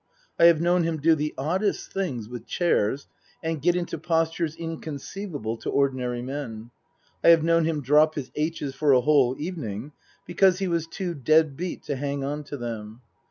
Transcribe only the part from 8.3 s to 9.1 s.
aitches for a